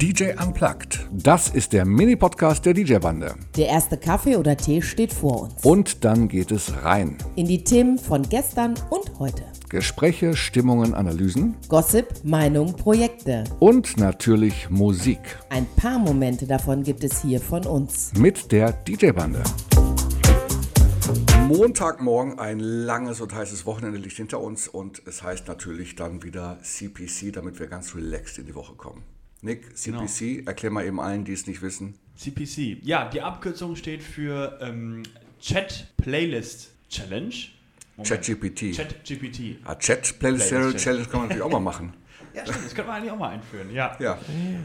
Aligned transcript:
DJ 0.00 0.30
Unplugged. 0.40 1.08
Das 1.10 1.48
ist 1.48 1.72
der 1.72 1.84
Mini-Podcast 1.84 2.64
der 2.64 2.72
DJ-Bande. 2.72 3.34
Der 3.56 3.66
erste 3.66 3.96
Kaffee 3.96 4.36
oder 4.36 4.56
Tee 4.56 4.80
steht 4.80 5.12
vor 5.12 5.42
uns. 5.42 5.64
Und 5.64 6.04
dann 6.04 6.28
geht 6.28 6.52
es 6.52 6.84
rein. 6.84 7.18
In 7.34 7.46
die 7.48 7.64
Themen 7.64 7.98
von 7.98 8.22
gestern 8.22 8.74
und 8.90 9.18
heute. 9.18 9.42
Gespräche, 9.68 10.36
Stimmungen, 10.36 10.94
Analysen 10.94 11.56
Gossip, 11.68 12.06
Meinung, 12.22 12.76
Projekte. 12.76 13.42
und 13.58 13.96
natürlich 13.96 14.70
Musik 14.70 15.18
Ein 15.50 15.66
paar 15.74 15.98
Momente 15.98 16.46
davon 16.46 16.84
gibt 16.84 17.02
es 17.02 17.20
hier 17.22 17.40
von 17.40 17.66
uns. 17.66 18.12
mit 18.16 18.52
der 18.52 18.70
DJ-Bande. 18.70 19.42
Montagmorgen, 21.48 22.38
ein 22.38 22.60
langes 22.60 23.20
und 23.20 23.34
heißes 23.34 23.66
Wochenende 23.66 23.98
liegt 23.98 24.16
hinter 24.16 24.40
uns 24.40 24.68
und 24.68 25.02
es 25.06 25.24
heißt 25.24 25.48
natürlich 25.48 25.96
dann 25.96 26.22
wieder 26.22 26.60
CPC, 26.62 27.32
damit 27.32 27.58
wir 27.58 27.66
ganz 27.66 27.96
relaxed 27.96 28.38
in 28.38 28.46
die 28.46 28.54
Woche 28.54 28.74
kommen. 28.76 29.02
Nick, 29.40 29.76
CPC, 29.76 30.46
erklär 30.46 30.72
mal 30.72 30.84
eben 30.84 31.00
allen, 31.00 31.24
die 31.24 31.32
es 31.32 31.46
nicht 31.46 31.62
wissen. 31.62 31.94
CPC. 32.16 32.84
Ja, 32.84 33.08
die 33.08 33.20
Abkürzung 33.20 33.76
steht 33.76 34.02
für 34.02 34.58
ähm, 34.60 35.04
Chat 35.40 35.88
Playlist 35.96 36.72
Challenge. 36.88 37.34
ChatGPT. 38.02 38.76
ChatGPT. 38.76 39.58
Ah, 39.64 39.74
Chat-Playlist 39.74 40.48
Playlist 40.48 40.78
Challenge 40.78 41.04
kann 41.06 41.20
man 41.20 41.28
natürlich 41.28 41.42
auch 41.42 41.50
mal 41.50 41.60
machen. 41.60 41.94
Ja, 42.34 42.42
stimmt, 42.44 42.66
das 42.66 42.74
könnte 42.74 42.90
man 42.90 42.98
eigentlich 42.98 43.10
auch 43.10 43.18
mal 43.18 43.30
einführen, 43.30 43.72
ja. 43.72 43.96
Ja. 43.98 44.18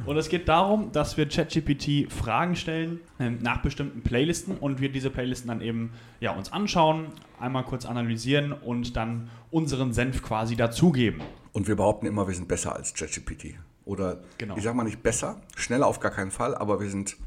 Und 0.06 0.18
es 0.18 0.30
geht 0.30 0.48
darum, 0.48 0.92
dass 0.92 1.18
wir 1.18 1.28
ChatGPT 1.28 2.12
Fragen 2.12 2.56
stellen 2.56 3.00
ähm, 3.20 3.40
nach 3.42 3.64
bestimmten 3.64 4.02
Playlisten 4.02 4.58
und 4.58 4.80
wir 4.80 4.92
diese 4.92 5.10
Playlisten 5.10 5.48
dann 5.48 5.62
eben 5.62 5.92
ja, 6.20 6.32
uns 6.36 6.52
anschauen, 6.52 7.08
einmal 7.40 7.64
kurz 7.64 7.86
analysieren 7.86 8.52
und 8.52 8.96
dann 8.96 9.30
unseren 9.50 9.94
Senf 9.94 10.22
quasi 10.22 10.56
dazugeben. 10.56 11.22
Und 11.54 11.68
wir 11.68 11.76
behaupten 11.76 12.06
immer, 12.06 12.28
wir 12.28 12.36
sind 12.36 12.48
besser 12.48 12.76
als 12.76 12.94
ChatGPT. 12.94 13.56
Oder 13.86 14.22
Genau. 14.38 14.56
ich 14.58 14.64
sag 14.64 14.76
mal 14.76 14.84
nicht 14.84 15.04
besser, 15.04 15.42
schneller 15.56 15.88
auf 15.88 16.00
gar 16.00 16.12
keinen 16.12 16.32
Fall, 16.32 16.56
aber 16.56 16.80
wir 16.80 16.90
sind 16.90 17.18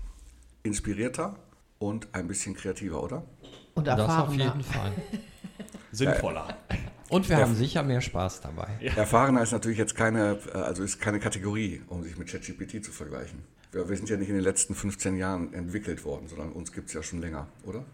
inspirierter 0.62 1.37
und 1.79 2.09
ein 2.13 2.26
bisschen 2.29 2.54
kreativer, 2.54 3.02
oder? 3.02 3.23
Und 3.74 3.87
Das 3.87 4.01
auf 4.01 4.09
erfahrener. 4.09 4.45
jeden 4.45 4.63
Fall. 4.63 4.93
Sinnvoller. 5.93 6.57
Und 7.09 7.29
wir 7.29 7.38
Ja. 7.38 7.43
haben 7.45 7.54
sicher 7.54 7.82
mehr 7.82 8.01
Spaß 8.01 8.40
dabei. 8.40 8.68
Erfahrener 8.96 9.43
ist 9.43 9.52
natürlich 9.52 9.79
jetzt 9.79 9.95
keine, 9.95 10.38
äh, 10.52 10.59
also 10.59 10.82
ist 10.82 11.01
keine 11.01 11.21
Kategorie, 11.21 11.82
um 11.88 12.02
sich 12.02 12.16
mit 12.18 12.29
ChatGPT 12.29 12.85
zu 12.85 12.91
vergleichen. 12.91 13.45
Wir, 13.73 13.88
wir 13.88 13.96
sind 13.96 14.09
ja 14.09 14.16
nicht 14.16 14.29
in 14.29 14.35
den 14.35 14.45
letzten 14.45 14.74
15 14.74 15.16
Jahren 15.16 15.52
entwickelt 15.54 16.04
worden, 16.04 16.26
sondern 16.29 16.52
uns 16.52 16.73
gibt 16.73 16.88
es 16.88 16.95
ja 16.95 17.02
schon 17.02 17.20
länger, 17.20 17.46
oder? 17.65 17.85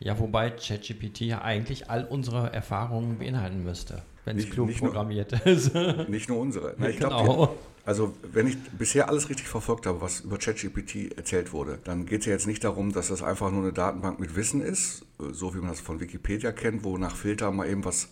Ja, 0.00 0.18
wobei 0.18 0.50
ChatGPT 0.50 1.20
ja 1.20 1.42
eigentlich 1.42 1.90
all 1.90 2.04
unsere 2.04 2.52
Erfahrungen 2.52 3.18
beinhalten 3.18 3.62
müsste, 3.62 4.02
wenn 4.24 4.38
es 4.38 4.48
klug 4.50 4.68
nicht 4.68 4.80
nur- 4.82 4.90
programmiert 4.90 5.32
ist. 5.46 5.74
Nicht 6.08 6.28
nur 6.28 6.38
unsere. 6.38 6.74
Na, 6.78 6.88
ich 6.88 6.96
glaub, 6.98 7.10
Genau. 7.22 7.56
Also, 7.84 8.14
wenn 8.32 8.46
ich 8.46 8.58
bisher 8.72 9.08
alles 9.08 9.30
richtig 9.30 9.48
verfolgt 9.48 9.86
habe, 9.86 10.00
was 10.00 10.20
über 10.20 10.36
ChatGPT 10.36 11.16
erzählt 11.16 11.52
wurde, 11.52 11.78
dann 11.84 12.06
geht 12.06 12.20
es 12.20 12.26
ja 12.26 12.32
jetzt 12.32 12.46
nicht 12.46 12.62
darum, 12.62 12.92
dass 12.92 13.08
das 13.08 13.22
einfach 13.22 13.50
nur 13.50 13.62
eine 13.62 13.72
Datenbank 13.72 14.20
mit 14.20 14.36
Wissen 14.36 14.60
ist, 14.60 15.02
äh, 15.18 15.32
so 15.32 15.54
wie 15.54 15.58
man 15.58 15.70
das 15.70 15.80
von 15.80 16.00
Wikipedia 16.00 16.52
kennt, 16.52 16.84
wo 16.84 16.98
nach 16.98 17.16
Filter 17.16 17.50
mal 17.50 17.68
eben 17.68 17.84
was 17.84 18.08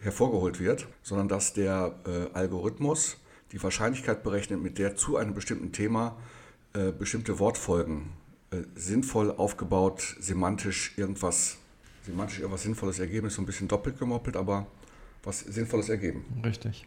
hervorgeholt 0.00 0.60
wird, 0.60 0.86
sondern 1.02 1.28
dass 1.28 1.52
der 1.52 1.94
äh, 2.06 2.34
Algorithmus 2.34 3.16
die 3.52 3.62
Wahrscheinlichkeit 3.62 4.22
berechnet, 4.22 4.62
mit 4.62 4.78
der 4.78 4.96
zu 4.96 5.16
einem 5.16 5.34
bestimmten 5.34 5.72
Thema 5.72 6.16
äh, 6.74 6.92
bestimmte 6.92 7.38
Wortfolgen 7.38 8.10
äh, 8.50 8.62
sinnvoll 8.74 9.30
aufgebaut, 9.30 10.16
semantisch 10.20 10.92
irgendwas, 10.96 11.56
semantisch 12.04 12.40
irgendwas 12.40 12.62
Sinnvolles 12.62 12.98
ergeben, 12.98 13.26
ist 13.26 13.34
so 13.34 13.42
ein 13.42 13.46
bisschen 13.46 13.68
doppelt 13.68 13.98
gemoppelt, 13.98 14.36
aber 14.36 14.66
was 15.28 15.40
Sinnvolles 15.40 15.88
ergeben. 15.90 16.24
Richtig. 16.44 16.86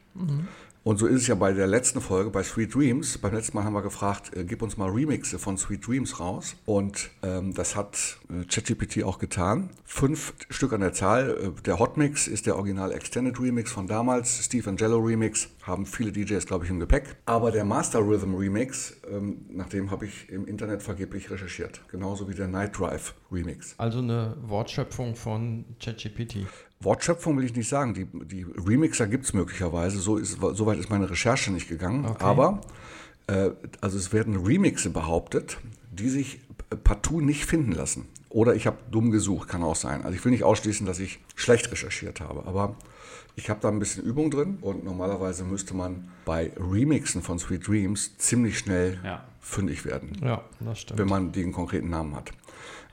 Und 0.84 0.98
so 0.98 1.06
ist 1.06 1.22
es 1.22 1.28
ja 1.28 1.36
bei 1.36 1.54
der 1.54 1.68
letzten 1.68 2.02
Folge, 2.02 2.32
bei 2.32 2.42
Sweet 2.42 2.74
Dreams. 2.74 3.20
Beim 3.20 3.36
letzten 3.36 3.56
Mal 3.56 3.64
haben 3.64 3.74
wir 3.74 3.84
gefragt, 3.84 4.36
äh, 4.36 4.44
gib 4.44 4.64
uns 4.64 4.78
mal 4.78 4.90
Remixe 4.90 5.38
von 5.38 5.56
Sweet 5.56 5.86
Dreams 5.86 6.20
raus. 6.20 6.56
Und 6.66 7.12
ähm, 7.22 7.54
das 7.54 7.76
hat 7.76 8.18
äh, 8.30 8.46
ChatGPT 8.46 9.04
auch 9.04 9.20
getan. 9.20 9.70
Fünf 9.86 10.34
Stück 10.50 10.74
an 10.74 10.82
der 10.82 10.94
Zahl. 10.94 11.54
Äh, 11.60 11.62
der 11.62 11.78
Hotmix 11.78 12.28
ist 12.28 12.48
der 12.48 12.56
Original 12.56 12.92
Extended 12.92 13.40
Remix 13.40 13.72
von 13.72 13.86
damals. 13.86 14.44
Steve 14.44 14.68
Angelo 14.68 14.98
Remix 14.98 15.50
haben 15.62 15.86
viele 15.86 16.12
DJs, 16.12 16.44
glaube 16.48 16.66
ich, 16.66 16.72
im 16.72 16.80
Gepäck. 16.80 17.16
Aber 17.28 17.52
der 17.52 17.64
Master 17.64 18.00
Rhythm 18.00 18.34
Remix, 18.34 18.98
ähm, 19.08 19.46
nach 19.52 19.70
dem 19.70 19.92
habe 19.92 20.08
ich 20.08 20.30
im 20.30 20.48
Internet 20.48 20.82
vergeblich 20.82 21.30
recherchiert. 21.30 21.82
Genauso 21.90 22.28
wie 22.28 22.34
der 22.34 22.48
Night 22.48 22.80
Drive 22.80 23.14
Remix. 23.32 23.76
Also 23.78 24.00
eine 24.00 24.36
Wortschöpfung 24.42 25.16
von 25.16 25.66
ChatGPT. 25.80 26.48
Wortschöpfung 26.82 27.38
will 27.38 27.46
ich 27.46 27.56
nicht 27.56 27.70
sagen. 27.70 27.94
Die, 27.94 28.06
die 28.06 28.44
Remixer 28.44 29.08
gibt 29.08 29.26
es 29.26 29.34
möglicherweise. 29.34 30.00
So, 30.00 30.18
ist, 30.18 30.40
so 30.40 30.66
weit 30.66 30.80
ist 30.80 30.90
meine 30.90 31.10
Recherche 31.10 31.52
nicht 31.52 31.70
gegangen. 31.70 32.06
Okay. 32.06 32.24
Aber 32.24 32.62
äh, 33.28 33.52
also 33.82 33.98
es 33.98 34.14
werden 34.14 34.46
Remixe 34.46 34.90
behauptet, 34.90 35.58
die 35.92 36.10
sich 36.10 36.40
partout 36.84 37.22
nicht 37.22 37.46
finden 37.46 37.72
lassen. 37.74 38.08
Oder 38.30 38.56
ich 38.56 38.66
habe 38.66 38.78
dumm 38.90 39.12
gesucht, 39.12 39.50
kann 39.50 39.64
auch 39.64 39.76
sein. 39.76 40.04
Also 40.04 40.16
ich 40.16 40.24
will 40.24 40.32
nicht 40.32 40.44
ausschließen, 40.44 40.86
dass 40.86 41.00
ich 41.00 41.20
schlecht 41.36 41.72
recherchiert 41.72 42.22
habe. 42.22 42.48
Aber 42.48 42.76
ich 43.36 43.50
habe 43.50 43.60
da 43.62 43.68
ein 43.68 43.80
bisschen 43.80 44.04
Übung 44.04 44.32
drin 44.32 44.58
und 44.62 44.84
normalerweise 44.84 45.44
müsste 45.44 45.74
man 45.74 46.10
bei 46.26 46.52
Remixen 46.58 47.22
von 47.22 47.40
Sweet 47.40 47.68
Dreams 47.68 48.18
ziemlich 48.18 48.58
schnell 48.58 49.00
Ja. 49.04 49.24
Fündig 49.42 49.84
werden 49.86 50.18
Ja, 50.24 50.44
das 50.60 50.80
stimmt. 50.80 51.00
wenn 51.00 51.10
man 51.10 51.32
den 51.32 51.52
konkreten 51.52 51.90
Namen 51.90 52.16
hat. 52.16 52.32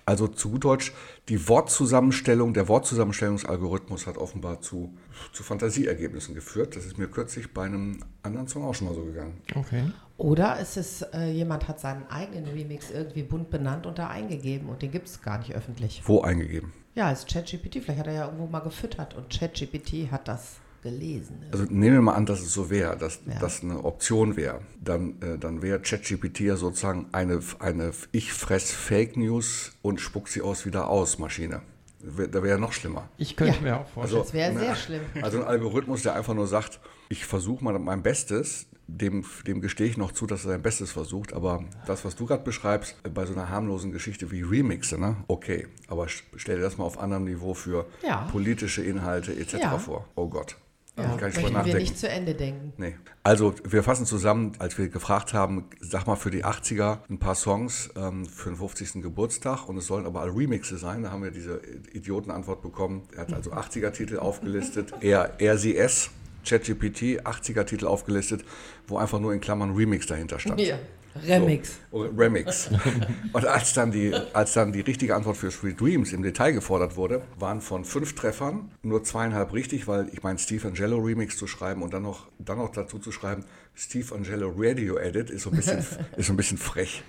Also 0.06 0.26
zu 0.26 0.50
gut 0.52 0.64
Deutsch, 0.64 0.92
die 1.28 1.48
Wortzusammenstellung, 1.48 2.54
der 2.54 2.66
Wortzusammenstellungsalgorithmus 2.68 4.06
hat 4.06 4.16
offenbar 4.16 4.62
zu, 4.62 4.96
zu 5.34 5.42
Fantasieergebnissen 5.42 6.34
geführt. 6.34 6.76
Das 6.76 6.86
ist 6.86 6.96
mir 6.96 7.08
kürzlich 7.08 7.52
bei 7.52 7.64
einem 7.66 8.00
anderen 8.22 8.48
Song 8.48 8.64
auch 8.64 8.74
schon 8.74 8.88
mal 8.88 8.94
so 8.94 9.04
gegangen. 9.04 9.42
okay. 9.54 9.84
Oder 10.16 10.58
ist 10.58 10.76
es, 10.76 11.02
äh, 11.02 11.30
jemand 11.30 11.68
hat 11.68 11.78
seinen 11.78 12.04
eigenen 12.10 12.46
Remix 12.46 12.90
irgendwie 12.90 13.22
bunt 13.22 13.50
benannt 13.50 13.86
und 13.86 13.98
da 14.00 14.08
eingegeben 14.08 14.68
und 14.68 14.82
den 14.82 14.90
gibt 14.90 15.06
es 15.06 15.22
gar 15.22 15.38
nicht 15.38 15.54
öffentlich. 15.54 16.02
Wo 16.06 16.22
eingegeben? 16.22 16.72
Ja, 16.96 17.06
als 17.06 17.26
ChatGPT, 17.26 17.74
vielleicht 17.84 18.00
hat 18.00 18.06
er 18.08 18.12
ja 18.14 18.24
irgendwo 18.24 18.46
mal 18.46 18.58
gefüttert 18.60 19.14
und 19.14 19.30
ChatGPT 19.30 20.10
hat 20.10 20.26
das 20.26 20.56
gelesen. 20.82 21.42
Also 21.52 21.64
nehmen 21.64 21.94
wir 21.96 22.02
mal 22.02 22.14
an, 22.14 22.26
dass 22.26 22.40
es 22.40 22.52
so 22.52 22.70
wäre, 22.70 22.96
dass 22.96 23.20
Ja. 23.26 23.38
das 23.40 23.62
eine 23.62 23.84
Option 23.84 24.36
wäre. 24.36 24.60
Dann, 24.82 25.20
äh, 25.22 25.38
dann 25.38 25.62
wäre 25.62 25.80
ChatGPT 25.80 26.40
ja 26.40 26.56
sozusagen 26.56 27.06
eine, 27.12 27.40
eine 27.58 27.92
Ich 28.12 28.32
fress 28.32 28.70
Fake 28.70 29.16
News 29.16 29.72
und 29.82 30.00
spuck 30.00 30.28
sie 30.28 30.42
aus 30.42 30.66
wieder 30.66 30.88
aus 30.88 31.18
Maschine. 31.18 31.62
Da 32.00 32.32
wäre 32.42 32.48
ja 32.50 32.58
noch 32.58 32.72
schlimmer. 32.72 33.08
Ich 33.16 33.34
könnte 33.36 33.56
Ja. 33.56 33.60
mir 33.62 33.76
auch 33.80 33.88
vorstellen. 33.88 34.22
Das 34.22 34.32
wäre 34.32 34.58
sehr 34.58 34.76
schlimm. 34.76 35.00
Also 35.20 35.38
ein 35.40 35.44
Algorithmus, 35.48 36.02
der 36.02 36.14
einfach 36.14 36.34
nur 36.34 36.46
sagt, 36.46 36.78
ich 37.08 37.24
versuche 37.26 37.62
mal 37.64 37.76
mein 37.78 38.02
Bestes, 38.02 38.66
dem, 38.86 39.24
dem 39.46 39.60
gestehe 39.60 39.86
ich 39.88 39.98
noch 39.98 40.12
zu, 40.12 40.26
dass 40.26 40.44
er 40.46 40.52
sein 40.52 40.62
Bestes 40.62 40.92
versucht, 40.92 41.34
aber 41.34 41.62
das, 41.86 42.04
was 42.06 42.16
du 42.16 42.24
gerade 42.24 42.42
beschreibst, 42.44 42.96
bei 43.12 43.26
so 43.26 43.34
einer 43.34 43.50
harmlosen 43.50 43.92
Geschichte 43.92 44.30
wie 44.30 44.40
Remixe, 44.42 44.96
ne? 44.98 45.16
okay, 45.26 45.66
aber 45.88 46.04
st- 46.04 46.22
stell 46.36 46.56
dir 46.56 46.62
das 46.62 46.78
mal 46.78 46.84
auf 46.84 46.98
anderem 46.98 47.24
Niveau 47.24 47.52
für 47.52 47.84
Ja. 48.02 48.26
politische 48.32 48.82
Inhalte 48.82 49.34
etc. 49.38 49.54
Ja. 49.60 49.78
vor. 49.78 50.08
Oh 50.14 50.28
Gott, 50.28 50.56
Ja, 50.98 51.16
kann 51.16 51.28
ich 51.30 51.36
möchten 51.36 51.42
wir 51.42 51.50
nachdenken. 51.50 51.78
nicht 51.78 51.98
zu 51.98 52.08
Ende 52.08 52.34
denken. 52.34 52.72
Nee. 52.76 52.96
Also, 53.22 53.54
wir 53.64 53.82
fassen 53.82 54.06
zusammen, 54.06 54.52
als 54.58 54.76
wir 54.78 54.88
gefragt 54.88 55.32
haben, 55.32 55.66
sag 55.80 56.06
mal 56.06 56.16
für 56.16 56.30
die 56.30 56.44
80er 56.44 56.98
ein 57.08 57.18
paar 57.18 57.34
Songs 57.34 57.90
ähm, 57.96 58.26
für 58.26 58.50
den 58.50 58.56
50. 58.56 59.02
Geburtstag 59.02 59.68
und 59.68 59.76
es 59.76 59.86
sollen 59.86 60.06
aber 60.06 60.20
alle 60.20 60.34
Remixe 60.34 60.76
sein. 60.78 61.02
Da 61.02 61.10
haben 61.10 61.22
wir 61.22 61.30
diese 61.30 61.60
Idiotenantwort 61.92 62.62
bekommen. 62.62 63.02
Er 63.14 63.22
hat 63.22 63.32
also 63.32 63.52
80er-Titel 63.52 64.18
aufgelistet. 64.18 64.92
Er, 65.08 65.32
es, 65.40 66.10
ChatGPT, 66.44 67.20
80er-Titel 67.24 67.86
aufgelistet, 67.86 68.44
wo 68.86 68.98
einfach 68.98 69.18
nur 69.20 69.32
in 69.32 69.40
Klammern 69.40 69.74
Remix 69.74 70.06
dahinter 70.06 70.38
stand. 70.38 70.60
Hier, 70.60 70.78
Remix. 71.26 71.78
So, 71.90 71.98
oh, 71.98 72.02
Remix. 72.16 72.70
Und 73.32 73.46
als 73.46 73.74
dann, 73.74 73.90
die, 73.90 74.14
als 74.32 74.52
dann 74.52 74.72
die 74.72 74.80
richtige 74.80 75.14
Antwort 75.14 75.36
für 75.36 75.50
Sweet 75.50 75.80
Dreams 75.80 76.12
im 76.12 76.22
Detail 76.22 76.52
gefordert 76.52 76.96
wurde, 76.96 77.22
waren 77.38 77.60
von 77.60 77.84
fünf 77.84 78.14
Treffern 78.14 78.70
nur 78.82 79.04
zweieinhalb 79.04 79.52
richtig, 79.52 79.88
weil 79.88 80.08
ich 80.12 80.22
meine, 80.22 80.38
Steve 80.38 80.68
Angelo 80.68 80.98
Remix 80.98 81.36
zu 81.36 81.46
schreiben 81.46 81.82
und 81.82 81.92
dann 81.92 82.02
noch, 82.02 82.28
dann 82.38 82.58
noch 82.58 82.70
dazu 82.70 82.98
zu 82.98 83.12
schreiben, 83.12 83.44
Steve 83.80 84.12
Angelo 84.12 84.52
Radio 84.56 84.98
Edit 84.98 85.30
ist 85.30 85.42
so 85.42 85.50
ein 85.50 85.56
bisschen, 85.56 85.78
ist 86.16 86.26
so 86.26 86.32
ein 86.32 86.36
bisschen 86.36 86.58
frech. 86.58 87.04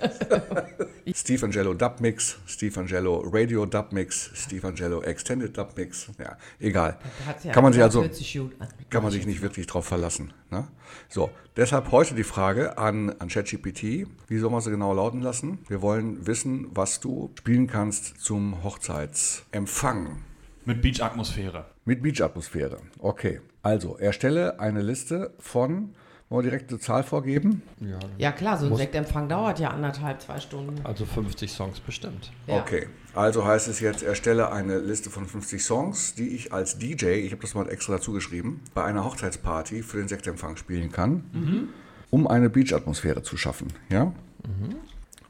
Steve 1.14 1.46
Angelo 1.46 1.74
Dub 1.74 2.00
Mix, 2.00 2.38
Steve 2.44 2.80
Angelo 2.80 3.20
Radio 3.20 3.64
Dub 3.66 3.92
Mix, 3.92 4.28
Steve 4.34 4.66
Angelo 4.66 5.00
Extended 5.02 5.56
Dub 5.56 5.76
Mix. 5.76 6.08
Ja, 6.18 6.36
egal. 6.58 6.98
Ja 7.44 7.52
Kann 7.52 7.62
man 7.62 7.72
sich 7.72 7.82
also, 7.82 8.00
40 8.00 8.34
gut 8.36 8.52
an. 8.58 8.68
kann 8.90 9.04
man 9.04 9.12
sich 9.12 9.26
nicht 9.26 9.42
wirklich 9.42 9.68
drauf 9.68 9.86
verlassen. 9.86 10.32
Ne? 10.50 10.66
So, 11.08 11.30
deshalb 11.56 11.92
heute 11.92 12.16
die 12.16 12.24
Frage 12.24 12.78
an, 12.78 13.10
an 13.20 13.28
ChatGPT. 13.28 14.08
Wie 14.26 14.38
soll 14.38 14.50
man 14.50 14.60
sie 14.60 14.70
genau 14.70 14.92
lauten 14.92 15.22
lassen? 15.22 15.58
Wir 15.68 15.82
wollen 15.82 16.26
wissen, 16.26 16.66
was 16.72 16.98
du 16.98 17.30
spielen 17.38 17.68
kannst 17.68 18.20
zum 18.20 18.64
Hochzeitsempfang 18.64 20.20
Mit 20.64 20.82
Beach-Atmosphäre. 20.82 21.66
mit 21.84 22.02
Beach-Atmosphäre. 22.02 22.80
Okay, 22.98 23.40
also 23.62 23.96
erstelle 23.98 24.58
eine 24.58 24.82
Liste 24.82 25.32
von, 25.38 25.94
wollen 26.28 26.44
wir 26.44 26.50
direkt 26.50 26.70
eine 26.70 26.78
Zahl 26.78 27.02
vorgeben? 27.02 27.62
Ja, 27.80 27.98
Ja 28.18 28.32
klar, 28.32 28.58
so 28.58 28.66
ein 28.66 28.76
Sektempfang 28.76 29.28
dauert 29.28 29.58
ja 29.60 29.70
anderthalb, 29.70 30.20
zwei 30.20 30.38
Stunden. 30.40 30.74
also 30.84 31.04
50 31.06 31.50
Songs 31.50 31.80
bestimmt. 31.80 32.30
Ja. 32.46 32.60
Okay, 32.60 32.86
also 33.14 33.44
heißt 33.46 33.68
es 33.68 33.80
jetzt, 33.80 34.02
erstelle 34.02 34.52
eine 34.52 34.78
Liste 34.78 35.08
von 35.10 35.26
50 35.26 35.62
Songs, 35.64 36.14
die 36.14 36.28
ich 36.28 36.52
als 36.52 36.78
DJ, 36.78 37.06
ich 37.06 37.32
habe 37.32 37.42
das 37.42 37.54
mal 37.54 37.68
extra 37.68 37.94
dazu 37.94 38.12
geschrieben, 38.12 38.60
bei 38.74 38.84
einer 38.84 39.04
Hochzeitsparty 39.04 39.82
für 39.82 39.96
den 39.98 40.08
Sektempfang 40.08 40.56
spielen 40.56 40.92
kann. 40.92 41.68
um 42.10 42.26
eine 42.26 42.48
Beach-Atmosphäre 42.48 43.22
zu 43.22 43.36
schaffen. 43.36 43.68
Ja? 43.90 44.12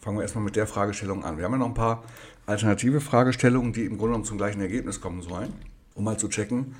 Fangen 0.00 0.16
wir 0.16 0.22
erstmal 0.22 0.44
mit 0.44 0.54
der 0.56 0.66
Fragestellung 0.66 1.24
an. 1.24 1.36
Wir 1.36 1.44
haben 1.44 1.52
ja 1.52 1.58
noch 1.58 1.66
ein 1.66 1.74
paar 1.74 2.04
alternative 2.46 3.00
Fragestellungen, 3.00 3.72
die 3.72 3.82
im 3.82 3.98
Grunde 3.98 4.06
genommen 4.12 4.24
zum 4.24 4.38
gleichen 4.38 4.60
Ergebnis 4.60 5.00
kommen 5.00 5.20
sollen, 5.22 5.52
um 5.94 6.04
mal 6.04 6.16
zu 6.16 6.28
checken, 6.28 6.76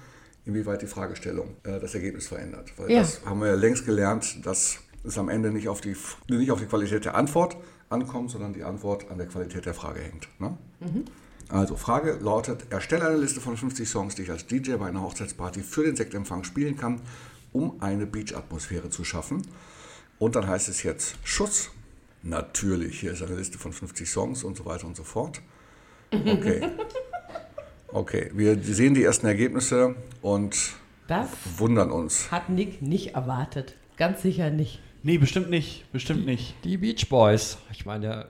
inwieweit 0.49 0.83
die 0.83 0.87
Fragestellung 0.87 1.57
äh, 1.63 1.79
das 1.79 1.95
Ergebnis 1.95 2.27
verändert. 2.27 2.73
Weil 2.77 2.91
Ja. 2.91 3.01
das 3.01 3.25
haben 3.25 3.41
wir 3.41 3.49
ja 3.49 3.55
längst 3.55 3.85
gelernt, 3.87 4.45
dass 4.45 4.79
es 5.05 5.17
am 5.19 5.29
Ende 5.29 5.51
nicht 5.53 5.69
auf, 5.69 5.81
die, 5.81 5.95
nicht 6.29 6.51
auf 6.51 6.59
die 6.59 6.67
Qualität 6.67 7.05
der 7.05 7.15
Antwort 7.15 7.57
ankommt, 7.91 8.31
sondern 8.31 8.53
die 8.55 8.65
Antwort 8.65 9.11
an 9.11 9.19
der 9.19 9.27
Qualität 9.29 9.67
der 9.67 9.75
Frage 9.75 10.01
hängt. 10.01 10.29
Ne? 10.41 10.57
Also, 11.49 11.77
Frage 11.77 12.19
lautet: 12.21 12.67
Erstelle 12.71 13.07
eine 13.07 13.17
Liste 13.17 13.41
von 13.41 13.57
50 13.57 13.89
Songs, 13.89 14.15
die 14.17 14.23
ich 14.23 14.31
als 14.31 14.47
DJ 14.47 14.75
bei 14.77 14.87
einer 14.89 15.03
Hochzeitsparty 15.03 15.63
für 15.63 15.85
den 15.85 15.97
Sektempfang 15.97 16.45
spielen 16.45 16.77
kann, 16.77 17.01
um 17.53 17.81
eine 17.81 18.07
Beach-Atmosphäre 18.07 18.91
zu 18.91 19.05
schaffen. 19.05 19.47
Und 20.19 20.35
dann 20.35 20.47
heißt 20.47 20.69
es 20.69 20.83
jetzt 20.83 21.15
Schuss. 21.25 21.71
Natürlich, 22.23 23.01
hier 23.01 23.13
ist 23.13 23.23
eine 23.23 23.37
Liste 23.37 23.59
von 23.59 23.73
50 23.73 24.11
Songs 24.11 24.43
und 24.45 24.57
so 24.57 24.65
weiter 24.65 24.87
und 24.87 24.97
so 24.97 25.05
fort. 25.05 25.41
Okay. 26.11 26.67
Okay, 27.99 28.31
wir 28.33 28.57
sehen 28.63 28.95
die 28.95 29.03
ersten 29.03 29.27
Ergebnisse 29.27 29.97
und 30.23 30.55
Das 31.09 31.29
wundern 31.57 31.91
uns. 31.91 32.31
hat 32.31 32.49
Nick 32.49 32.81
nicht 32.81 33.17
erwartet. 33.17 33.75
Ganz 33.97 34.23
sicher 34.23 34.51
nicht. 34.51 34.81
Nee, 35.03 35.19
bestimmt 35.19 35.51
nicht. 35.51 35.91
Bestimmt 35.91 36.25
nicht. 36.25 36.55
Die 36.63 36.77
Beach 36.77 37.09
Boys. 37.09 37.59
Ich 37.73 37.87
meine, 37.87 38.27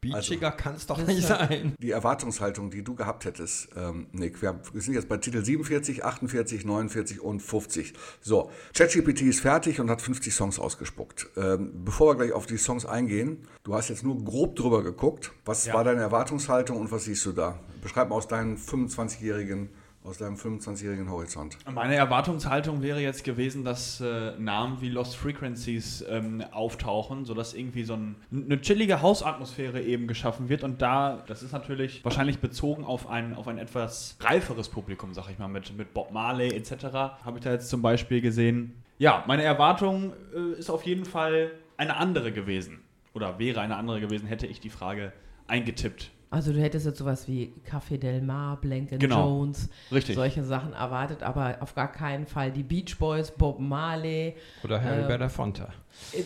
beachiger 0.00 0.50
kann 0.52 0.74
es 0.74 0.86
doch 0.86 0.98
nicht 1.06 1.26
sein. 1.26 1.74
Die 1.78 1.90
Erwartungshaltung, 1.90 2.70
die 2.70 2.82
du 2.82 2.94
gehabt 2.94 3.24
hättest, 3.24 3.68
ähm, 3.76 4.06
Nick, 4.12 4.40
wir, 4.42 4.50
haben, 4.50 4.60
wir 4.72 4.80
sind 4.80 4.94
jetzt 4.94 5.08
bei 5.08 5.16
Titel 5.16 5.44
47, 5.44 6.04
48, 6.04 6.64
49 6.64 7.20
und 7.20 7.40
50. 7.40 7.94
So, 8.20 8.50
ChatGPT 8.74 9.22
ist 9.22 9.40
fertig 9.40 9.80
und 9.80 9.90
hat 9.90 10.00
50 10.02 10.34
Songs 10.34 10.58
ausgespuckt. 10.58 11.28
Ähm, 11.36 11.84
bevor 11.84 12.12
wir 12.14 12.16
gleich 12.24 12.32
auf 12.32 12.46
die 12.46 12.58
Songs 12.58 12.86
eingehen, 12.86 13.46
du 13.64 13.74
hast 13.74 13.88
jetzt 13.88 14.04
nur 14.04 14.22
grob 14.24 14.56
drüber 14.56 14.82
geguckt. 14.82 15.32
Was 15.44 15.66
Ja. 15.66 15.74
war 15.74 15.84
deine 15.84 16.00
Erwartungshaltung 16.02 16.76
und 16.78 16.92
was 16.92 17.04
siehst 17.04 17.24
du 17.26 17.32
da? 17.32 17.58
Beschreib 17.82 18.08
mal 18.08 18.16
aus 18.16 18.28
deinem 18.28 18.56
25-jährigen 18.56 19.68
aus 20.08 20.18
deinem 20.18 20.36
25-jährigen 20.36 21.10
Horizont. 21.10 21.58
Meine 21.72 21.94
Erwartungshaltung 21.94 22.82
wäre 22.82 23.00
jetzt 23.00 23.24
gewesen, 23.24 23.64
dass 23.64 24.00
äh, 24.00 24.32
Namen 24.38 24.80
wie 24.80 24.88
Lost 24.88 25.16
Frequencies 25.16 26.04
ähm, 26.08 26.42
auftauchen, 26.50 27.24
sodass 27.24 27.54
irgendwie 27.54 27.84
so 27.84 27.94
ein, 27.94 28.16
eine 28.32 28.60
chillige 28.60 29.02
Hausatmosphäre 29.02 29.82
eben 29.82 30.06
geschaffen 30.06 30.48
wird. 30.48 30.64
Und 30.64 30.80
da, 30.80 31.22
das 31.26 31.42
ist 31.42 31.52
natürlich 31.52 32.04
wahrscheinlich 32.04 32.38
bezogen 32.38 32.84
auf 32.84 33.08
ein, 33.08 33.34
auf 33.34 33.48
ein 33.48 33.58
etwas 33.58 34.16
reiferes 34.20 34.68
Publikum, 34.68 35.12
sag 35.12 35.28
ich 35.30 35.38
mal, 35.38 35.48
mit, 35.48 35.76
mit 35.76 35.92
Bob 35.92 36.10
Marley 36.10 36.54
etc. 36.54 36.86
Habe 37.24 37.38
ich 37.38 37.44
da 37.44 37.52
jetzt 37.52 37.68
zum 37.68 37.82
Beispiel 37.82 38.20
gesehen. 38.20 38.82
Ja, 38.96 39.24
meine 39.26 39.42
Erwartung 39.42 40.14
äh, 40.34 40.58
ist 40.58 40.70
auf 40.70 40.84
jeden 40.84 41.04
Fall 41.04 41.52
eine 41.76 41.96
andere 41.96 42.32
gewesen. 42.32 42.80
Oder 43.12 43.38
wäre 43.38 43.60
eine 43.60 43.76
andere 43.76 44.00
gewesen, 44.00 44.26
hätte 44.26 44.46
ich 44.46 44.60
die 44.60 44.70
Frage 44.70 45.12
eingetippt. 45.46 46.10
Also 46.30 46.52
du 46.52 46.60
hättest 46.60 46.84
jetzt 46.84 46.98
sowas 46.98 47.26
wie 47.26 47.54
Café 47.66 47.96
Del 47.96 48.20
Mar, 48.20 48.58
Blank 48.60 48.90
Genau. 48.90 49.24
Jones, 49.26 49.70
Richtig. 49.90 50.14
solche 50.14 50.44
Sachen 50.44 50.74
erwartet, 50.74 51.22
aber 51.22 51.56
auf 51.60 51.74
gar 51.74 51.90
keinen 51.90 52.26
Fall 52.26 52.50
die 52.52 52.62
Beach 52.62 52.98
Boys, 52.98 53.30
Bob 53.30 53.58
Marley. 53.60 54.36
Oder 54.62 54.82
Harry 54.82 55.04
Äh, 55.04 55.06
Belafonte. 55.06 55.68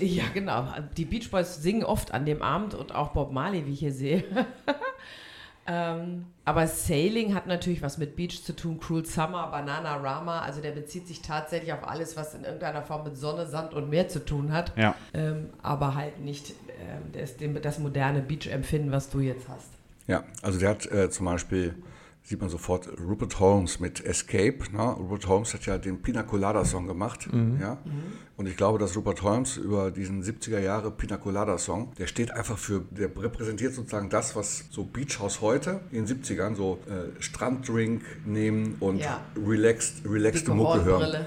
Ja, 0.00 0.25
genau. 0.34 0.66
Die 0.96 1.04
Beach 1.04 1.31
Boys 1.31 1.62
singen 1.62 1.84
oft 1.84 2.12
an 2.12 2.26
dem 2.26 2.43
Abend 2.43 2.75
und 2.75 2.93
auch 2.94 3.10
Bob 3.12 3.31
Marley, 3.32 3.64
wie 3.66 3.72
ich 3.75 3.78
hier 3.78 3.93
sehe. 3.93 4.25
ähm, 5.66 6.26
aber 6.44 6.66
Sailing 6.66 7.34
hat 7.34 7.46
natürlich 7.46 7.81
was 7.82 7.96
mit 7.96 8.16
Beach 8.16 8.43
zu 8.43 8.56
tun. 8.56 8.81
Cruel 8.81 9.05
Summer, 9.06 9.46
Banana 9.52 9.96
Rama, 9.98 10.40
also 10.40 10.60
der 10.60 10.72
bezieht 10.72 11.06
sich 11.06 11.22
tatsächlich 11.22 11.72
auf 11.72 11.87
alles, 11.87 12.16
was 12.16 12.34
in 12.34 12.43
irgendeiner 12.43 12.82
Form 12.82 13.05
mit 13.05 13.16
Sonne, 13.16 13.46
Sand 13.46 13.72
und 13.72 13.88
Meer 13.88 14.08
zu 14.08 14.25
tun 14.25 14.52
hat. 14.52 14.76
Ja. 14.76 14.96
Ähm, 15.14 15.50
aber 15.62 15.94
halt 15.94 16.19
nicht 16.19 16.55
ähm, 16.81 17.12
das, 17.12 17.37
das 17.62 17.78
moderne 17.78 18.20
Beach-Empfinden, 18.20 18.90
was 18.90 19.08
du 19.08 19.20
jetzt 19.20 19.48
hast. 19.48 19.69
Ja, 20.06 20.25
also 20.43 20.58
der 20.58 20.70
hat 20.70 20.90
äh, 20.90 21.10
zum 21.10 21.26
Beispiel, 21.26 21.75
sieht 22.25 22.40
man 22.40 22.49
sofort, 22.50 22.88
Rupert 23.00 23.38
Holmes 23.40 23.81
mit 23.81 24.04
Escape. 24.04 24.58
Ne? 24.72 24.82
Rupert 24.82 25.26
Holmes 25.28 25.54
hat 25.54 25.66
ja 25.66 25.78
den 25.78 26.02
Pina 26.02 26.22
Colada 26.22 26.64
Song 26.64 26.87
gemacht. 26.87 27.28
Ja? 27.60 27.78
Und 28.37 28.46
ich 28.46 28.56
glaube, 28.56 28.78
dass 28.78 28.96
Rupert 28.96 29.22
Holmes 29.22 29.56
über 29.56 29.90
diesen 29.90 30.22
70er 30.22 30.58
Jahre 30.58 30.90
Pina 30.90 31.16
Colada 31.16 31.58
Song, 31.58 31.93
der 31.99 32.06
steht 32.06 32.31
einfach 32.32 32.58
für, 32.58 32.82
der 32.90 33.10
repräsentiert 33.16 33.75
sozusagen 33.75 34.08
das, 34.08 34.34
was 34.34 34.64
so 34.70 34.84
Beach 34.84 35.20
House 35.20 35.40
heute 35.40 35.81
in 35.93 36.06
den 36.06 36.22
70ern, 36.22 36.55
so 36.56 36.78
äh, 36.88 37.20
Stranddrink 37.22 38.02
nehmen 38.25 38.76
und 38.81 38.98
Ja. 38.98 39.20
relaxed, 39.37 40.02
relaxte 40.05 40.46
Dicke 40.46 40.55
Mucke 40.56 40.84
hören. 40.84 41.26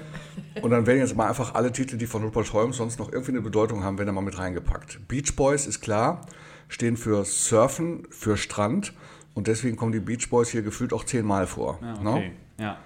Und 0.61 0.71
dann 0.71 0.85
werden 0.85 0.99
jetzt 0.99 1.15
mal 1.15 1.27
einfach 1.27 1.55
alle 1.55 1.71
Titel, 1.71 1.97
die 1.97 2.07
von 2.07 2.23
Rupert 2.23 2.51
Holmes 2.53 2.77
sonst 2.77 2.99
noch 2.99 3.11
irgendwie 3.11 3.31
eine 3.31 3.41
Bedeutung 3.41 3.83
haben, 3.83 3.97
werden 3.97 4.07
da 4.07 4.13
mal 4.13 4.21
mit 4.21 4.37
reingepackt. 4.37 5.07
Beach 5.07 5.35
Boys 5.35 5.67
ist 5.67 5.81
klar, 5.81 6.21
stehen 6.69 6.97
für 6.97 7.25
Surfen, 7.25 8.07
für 8.09 8.37
Strand 8.37 8.93
und 9.33 9.47
deswegen 9.47 9.75
kommen 9.75 9.91
die 9.91 9.99
Beach 9.99 10.29
Boys 10.29 10.49
hier 10.49 10.61
gefühlt 10.61 10.93
auch 10.93 11.03
zehnmal 11.03 11.47
vor. 11.47 11.79
Ja, 11.81 12.01
ne? 12.01 12.09
okay. 12.09 12.31
Ja. 12.57 12.77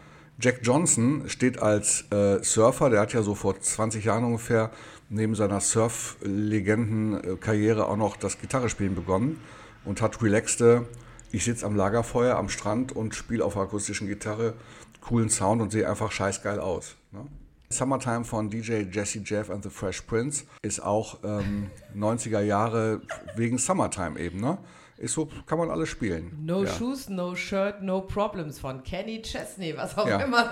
Jack 0.42 0.62
Johnson 0.63 1.25
steht 1.27 1.62
als 1.62 2.06
äh, 2.12 2.42
Surfer, 2.42 2.89
der 2.89 3.01
hat 3.01 3.12
ja 3.13 3.21
so 3.21 3.36
vor 3.36 3.60
20 3.60 4.06
Jahren 4.06 4.24
ungefähr 4.24 4.71
neben 5.10 5.36
seiner 5.36 5.60
Surf-Legenden-Karriere 5.60 7.86
auch 7.88 7.98
noch 7.98 8.16
das 8.16 8.39
Gitarrespielen 8.39 8.95
begonnen 8.95 9.42
und 9.83 10.01
hat 10.01 10.24
relaxte, 10.24 10.86
ich 11.31 11.44
sitze 11.44 11.63
am 11.66 11.75
Lagerfeuer 11.75 12.38
am 12.38 12.48
Strand 12.48 12.94
und 12.94 13.16
spiele 13.16 13.44
auf 13.44 13.54
der 13.54 13.63
akustischen 13.63 14.07
Gitarre 14.07 14.54
coolen 15.01 15.30
Sound 15.30 15.62
und 15.62 15.71
sehe 15.71 15.89
einfach 15.89 16.12
scheißgeil 16.12 16.60
aus. 16.60 16.95
Ne? 17.12 17.25
Summertime 17.71 18.24
von 18.25 18.50
DJ 18.50 18.83
Jesse 18.92 19.19
Jeff 19.24 19.50
and 19.50 19.63
the 19.63 19.69
Fresh 19.69 20.01
Prince 20.01 20.45
ist 20.62 20.81
auch 20.83 21.19
ähm, 21.24 21.69
90er 21.95 22.42
Jahre 22.42 23.01
wegen 23.36 23.57
Summertime 23.57 24.19
eben, 24.19 24.39
ne? 24.39 24.57
Ist 24.98 25.13
so, 25.13 25.30
kann 25.45 25.57
man 25.60 25.69
alles 25.69 25.88
spielen. 25.88 26.38
No 26.44 26.63
ja. 26.66 26.69
Shoes, 26.74 27.07
No 27.07 27.33
Shirt, 27.33 27.81
No 27.81 28.01
Problems 28.01 28.60
von 28.60 28.83
Kenny 28.83 29.21
Chesney, 29.21 29.74
was 29.77 29.98
auch 29.98 30.06
Ja. 30.06 30.19
immer 30.19 30.44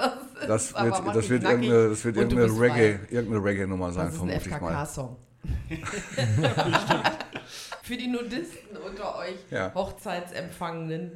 das 0.48 0.68
ist. 0.68 0.74
Das 0.74 0.84
wird, 0.84 0.94
das 1.08 1.16
dich 1.18 1.30
wird 1.32 1.44
irgendeine, 1.44 1.90
das 1.90 2.06
wird 2.06 2.16
irgendeine 2.16 2.48
bist 2.48 2.62
Reggae, 2.62 2.98
frei. 3.00 3.08
irgendeine 3.14 3.44
Reggae-Nummer 3.44 3.92
sein, 3.92 4.06
Das 4.06 4.16
ist 4.16 4.22
ein 4.22 4.30
vermute 4.30 4.50
mal. 4.62 4.72
FKK-Song. 4.86 5.18
Für 7.84 7.98
die 7.98 8.08
Nudisten 8.08 8.78
unter 8.78 9.18
euch, 9.18 9.36
Ja. 9.50 9.74
Hochzeitsempfangenen. 9.74 11.12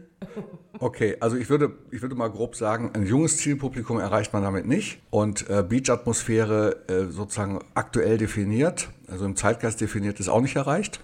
Okay, 0.80 1.18
also 1.20 1.36
ich 1.38 1.50
würde, 1.50 1.78
ich 1.92 2.02
würde 2.02 2.16
mal 2.16 2.30
grob 2.30 2.56
sagen, 2.56 2.92
ein 2.94 3.06
junges 3.06 3.38
Zielpublikum 3.38 4.00
erreicht 4.00 4.34
man 4.34 4.44
damit 4.44 4.66
nicht. 4.66 5.02
Und 5.10 5.50
äh, 5.50 5.64
Beach-Atmosphäre 5.68 6.84
äh, 6.88 7.12
sozusagen 7.12 7.60
aktuell 7.74 8.18
definiert, 8.18 8.90
also 9.08 9.26
im 9.26 9.36
Zeitgeist 9.36 9.82
definiert, 9.82 10.20
ist 10.20 10.30
auch 10.30 10.42
nicht 10.42 10.56
erreicht. 10.56 11.02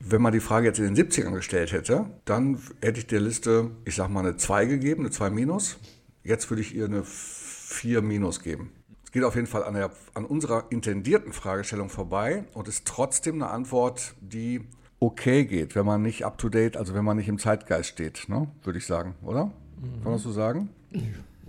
Wenn 0.00 0.22
man 0.22 0.32
die 0.32 0.40
Frage 0.40 0.66
jetzt 0.66 0.78
in 0.78 0.94
den 0.94 1.10
70ern 1.10 1.32
gestellt 1.32 1.72
hätte, 1.72 2.06
dann 2.24 2.60
hätte 2.82 2.98
ich 3.00 3.06
der 3.06 3.20
Liste, 3.20 3.70
ich 3.84 3.94
sag 3.96 4.08
mal, 4.10 4.20
eine 4.20 4.36
2 4.36 4.66
gegeben, 4.66 5.02
eine 5.02 5.10
2 5.10 5.30
minus. 5.30 5.78
Jetzt 6.22 6.50
würde 6.50 6.60
ich 6.60 6.74
ihr 6.74 6.84
eine 6.84 7.02
4 7.04 8.02
minus 8.02 8.42
geben. 8.42 8.72
Geht 9.16 9.24
auf 9.24 9.34
jeden 9.34 9.46
Fall 9.46 9.64
an, 9.64 9.72
der, 9.72 9.90
an 10.12 10.26
unserer 10.26 10.64
intendierten 10.68 11.32
Fragestellung 11.32 11.88
vorbei 11.88 12.44
und 12.52 12.68
ist 12.68 12.84
trotzdem 12.84 13.36
eine 13.36 13.50
Antwort, 13.50 14.14
die 14.20 14.60
okay 15.00 15.46
geht, 15.46 15.74
wenn 15.74 15.86
man 15.86 16.02
nicht 16.02 16.26
up 16.26 16.36
to 16.36 16.50
date, 16.50 16.76
also 16.76 16.92
wenn 16.92 17.02
man 17.02 17.16
nicht 17.16 17.28
im 17.28 17.38
Zeitgeist 17.38 17.88
steht, 17.88 18.28
ne? 18.28 18.46
würde 18.62 18.78
ich 18.78 18.84
sagen, 18.84 19.14
oder? 19.22 19.50
Kann 19.80 20.04
man 20.04 20.12
das 20.12 20.22
so 20.22 20.32
sagen? 20.32 20.68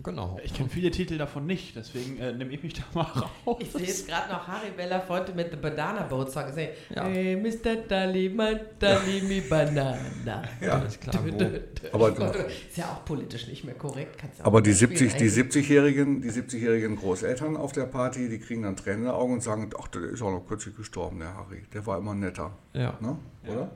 Genau. 0.04 0.40
Ich 0.44 0.54
kenne 0.54 0.70
viele 0.70 0.92
Titel 0.92 1.18
davon 1.18 1.48
nicht, 1.48 1.76
deswegen 1.76 2.18
äh, 2.20 2.32
nehme 2.32 2.54
ich 2.54 2.62
mich 2.62 2.74
da 2.76 2.84
mal 2.94 3.02
raus. 3.04 3.58
Ich 3.60 3.72
sehe 3.72 3.82
jetzt 3.82 4.08
gerade 4.08 4.32
noch 4.32 4.48
Harry 4.48 4.70
Belafonte 4.76 5.34
mit 5.34 5.50
The 5.50 5.58
Banana 5.58 6.04
Boat 6.04 6.32
Song. 6.32 6.54
Sehe, 6.54 6.74
Ja. 6.94 7.06
Hey, 7.06 7.36
Mr. 7.36 7.78
Dali, 7.88 8.30
my 8.30 8.60
Dali, 8.78 9.22
mi 9.22 9.42
Banana. 9.42 10.44
Alles 10.62 11.00
klar. 11.00 11.16
Wo, 11.26 12.06
Aber, 12.06 12.36
Ist 12.48 12.78
ja 12.78 12.86
auch 12.86 13.06
politisch 13.06 13.48
nicht 13.48 13.64
mehr 13.64 13.74
korrekt. 13.74 14.20
Kannst 14.20 14.40
aber 14.46 14.62
die 14.62 14.70
nicht 14.70 14.82
spielen 14.82 14.98
70, 14.98 15.18
die 15.18 15.42
eigentlich. 15.42 15.66
70-jährigen, 15.66 16.22
die 16.22 16.30
70-jährigen 16.30 16.96
Großeltern 16.96 17.58
auf 17.58 17.72
der 17.72 17.86
Party, 17.86 18.30
die 18.30 18.40
kriegen 18.40 18.62
dann 18.62 18.76
Tränen 18.76 19.00
in 19.00 19.06
den 19.06 19.14
Augen 19.14 19.34
und 19.34 19.42
sagen, 19.44 19.70
ach, 19.82 19.88
der 19.88 20.04
ist 20.04 20.22
auch 20.22 20.32
noch 20.32 20.46
kürzlich 20.48 20.76
gestorben, 20.76 21.20
der 21.20 21.34
Harry. 21.34 21.64
Der 21.74 21.86
war 21.88 21.98
immer 21.98 22.14
netter. 22.14 22.52
ja. 22.74 22.96
Ne? 23.00 23.18
Oder? 23.48 23.72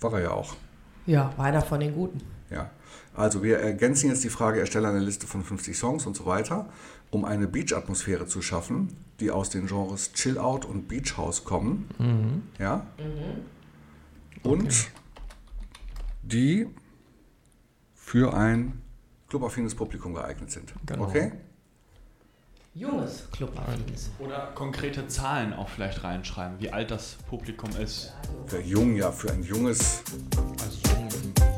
War 0.00 0.12
er 0.14 0.20
ja 0.20 0.30
auch. 0.32 0.54
Ja, 1.06 1.32
war 1.36 1.46
einer 1.46 1.62
von 1.62 1.80
den 1.80 1.94
Guten. 1.94 2.20
Ja, 2.50 2.70
also 3.14 3.42
wir 3.42 3.58
ergänzen 3.58 4.08
jetzt 4.10 4.24
die 4.24 4.28
Frage, 4.30 4.60
erstelle 4.60 4.88
eine 4.88 5.00
Liste 5.00 5.26
von 5.26 5.42
50 5.42 5.76
Songs 5.76 6.06
und 6.06 6.16
so 6.16 6.26
weiter, 6.26 6.68
um 7.10 7.24
eine 7.24 7.46
Beach-Atmosphäre 7.46 8.26
zu 8.26 8.42
schaffen, 8.42 8.96
die 9.20 9.30
aus 9.30 9.50
den 9.50 9.66
Genres 9.66 10.12
Chill 10.12 10.38
Out 10.38 10.64
und 10.64 10.88
Beach 10.88 11.16
House 11.16 11.44
kommen. 11.44 12.48
Ja. 12.58 12.86
Und 14.42 14.90
die 16.22 16.66
für 17.94 18.34
ein 18.34 18.80
clubaffines 19.28 19.74
Publikum 19.74 20.14
geeignet 20.14 20.50
sind. 20.50 20.72
Genau. 20.86 21.04
Okay? 21.04 21.32
Junges 22.76 23.30
Clubaffines. 23.30 24.10
Oder 24.18 24.50
konkrete 24.56 25.06
Zahlen 25.06 25.52
auch 25.52 25.68
vielleicht 25.68 26.02
reinschreiben, 26.02 26.58
wie 26.58 26.72
alt 26.72 26.90
das 26.90 27.16
Publikum 27.28 27.70
ist. 27.76 28.12
Für 28.46 28.60
jung, 28.60 28.96
ja, 28.96 29.12
für 29.12 29.30
ein 29.30 29.44
junges 29.44 30.02
Also 30.60 31.53